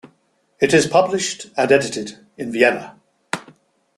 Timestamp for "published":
0.87-1.51